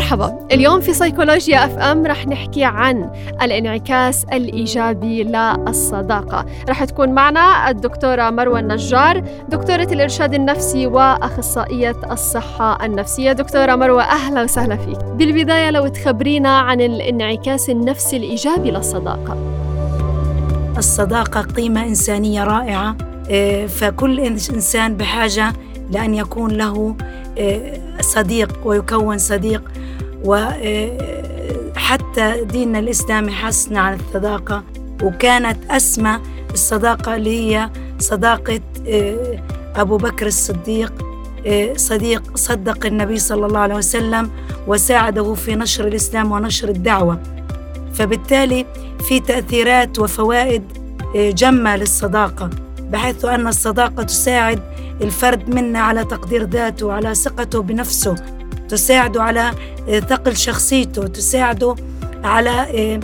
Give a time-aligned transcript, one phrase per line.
[0.00, 0.46] مرحبا.
[0.52, 3.10] اليوم في سيكولوجيا أف أم رح نحكي عن
[3.42, 6.46] الانعكاس الإيجابي للصداقة.
[6.68, 13.32] رح تكون معنا الدكتورة مروة النجار دكتورة الإرشاد النفسي وأخصائية الصحة النفسية.
[13.32, 14.98] دكتورة مروة أهلا وسهلا فيك.
[15.04, 19.36] بالبدايه لو تخبرينا عن الانعكاس النفسي الإيجابي للصداقة.
[20.78, 22.96] الصداقة قيمة إنسانية رائعة
[23.30, 25.52] آه، فكل إنسان بحاجة
[25.90, 26.96] لأن يكون له
[27.38, 29.62] آه، صديق ويكون صديق.
[30.24, 34.64] وحتى آه، ديننا الإسلامي حسنا عن الصداقة
[35.02, 36.20] وكانت أسمى
[36.52, 39.42] الصداقة اللي هي صداقة آه،
[39.76, 40.92] أبو بكر الصديق
[41.76, 44.30] صديق صدق النبي صلى الله عليه وسلم
[44.66, 47.20] وساعده في نشر الإسلام ونشر الدعوة.
[47.94, 48.66] فبالتالي
[49.08, 50.62] في تأثيرات وفوائد
[51.14, 54.60] جمة للصداقة بحيث أن الصداقة تساعد
[55.00, 58.14] الفرد منا على تقدير ذاته وعلى ثقته بنفسه.
[58.70, 59.50] تساعده على
[59.88, 61.76] آه، ثقل شخصيته تساعده
[62.24, 63.00] على آه،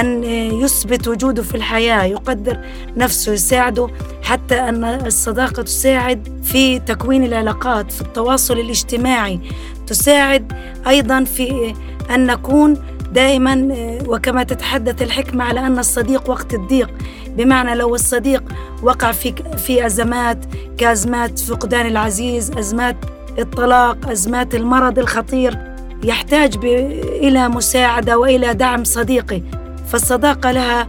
[0.00, 2.58] أن آه، يثبت وجوده في الحياة يقدر
[2.96, 3.88] نفسه يساعده
[4.22, 9.40] حتى أن الصداقة تساعد في تكوين العلاقات في التواصل الاجتماعي
[9.86, 10.52] تساعد
[10.86, 11.74] أيضا في
[12.10, 12.76] أن نكون
[13.12, 13.68] دائما
[14.06, 16.90] وكما تتحدث الحكمة على أن الصديق وقت الضيق.
[17.28, 18.42] بمعنى لو الصديق
[18.82, 20.38] وقع في في أزمات
[20.78, 22.96] كأزمات فقدان العزيز أزمات
[23.38, 25.58] الطلاق أزمات المرض الخطير
[26.04, 26.56] يحتاج
[27.22, 29.42] إلى مساعدة وإلى دعم صديقي.
[29.88, 30.88] فالصداقة لها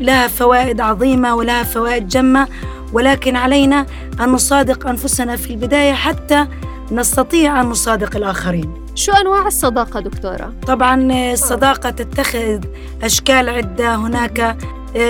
[0.00, 2.48] لها فوائد عظيمة ولها فوائد جمة
[2.92, 3.86] ولكن علينا
[4.20, 6.46] أن نصادق أنفسنا في البداية حتى
[6.92, 8.74] نستطيع أن نصادق الآخرين.
[8.94, 12.64] شو أنواع الصداقة دكتورة؟ طبعا الصداقة تتخذ
[13.02, 13.94] أشكال عدة.
[13.94, 14.56] هناك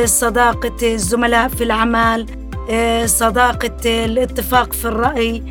[0.05, 2.27] صداقة الزملاء في العمل
[3.05, 5.43] صداقة الاتفاق في الرأي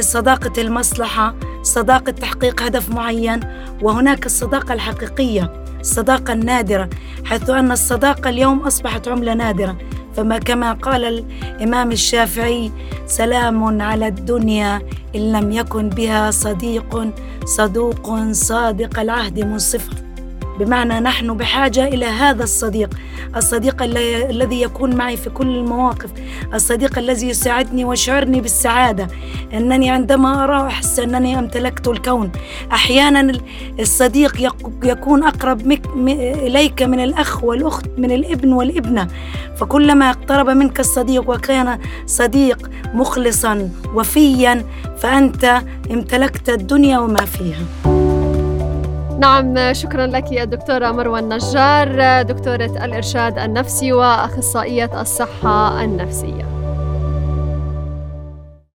[0.00, 3.40] صداقة المصلحة صداقة تحقيق هدف معين
[3.82, 6.90] وهناك الصداقة الحقيقية الصداقة النادرة
[7.24, 9.78] حيث أن الصداقة اليوم أصبحت عملة نادرة.
[10.16, 12.72] فما كما قال الإمام الشافعي
[13.06, 14.82] سلام على الدنيا
[15.16, 17.10] إن لم يكن بها صديق
[17.44, 20.05] صدوق صادق العهد منصفه
[20.58, 22.90] بمعنى نحن بحاجة إلى هذا الصديق
[23.36, 26.10] الصديق الذي يكون معي في كل المواقف
[26.54, 29.08] الصديق الذي يساعدني ويشعرني بالسعادة.
[29.54, 32.32] أنني عندما أراه أحس أنني امتلكت الكون.
[32.72, 33.32] أحيانا
[33.80, 34.52] الصديق
[34.84, 35.72] يكون أقرب
[36.18, 39.08] إليك من الأخ والأخت من الابن والابنة.
[39.56, 44.64] فكلما اقترب منك الصديق وكان صديق مخلصا وفيا
[44.98, 48.05] فأنت امتلكت الدنيا وما فيها.
[49.18, 56.55] نعم شكرا لك يا دكتورة مروى النجار دكتورة الإرشاد النفسي وأخصائية الصحة النفسية.